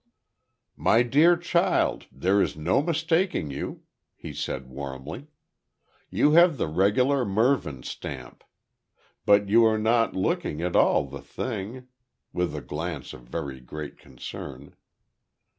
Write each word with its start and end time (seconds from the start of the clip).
"My 0.77 1.03
dear 1.03 1.37
child, 1.37 2.07
there 2.11 2.41
is 2.41 2.57
no 2.57 2.81
mistaking 2.81 3.51
you," 3.51 3.83
he 4.15 4.33
said 4.33 4.67
warmly. 4.67 5.27
"You 6.09 6.31
have 6.31 6.57
the 6.57 6.67
regular 6.67 7.23
Mervyn 7.23 7.83
stamp. 7.83 8.43
But 9.27 9.47
you 9.47 9.63
are 9.63 9.77
not 9.77 10.15
looking 10.15 10.59
at 10.63 10.75
all 10.75 11.05
the 11.05 11.21
thing," 11.21 11.87
with 12.33 12.55
a 12.55 12.61
glance 12.61 13.13
of 13.13 13.21
very 13.29 13.59
great 13.59 13.99
concern. 13.99 14.73